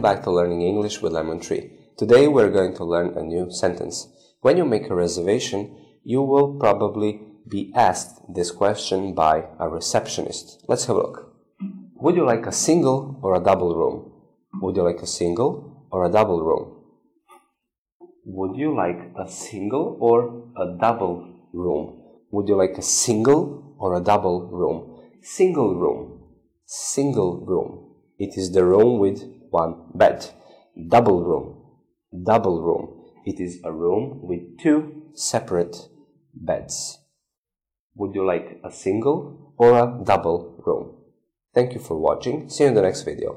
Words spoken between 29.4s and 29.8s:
one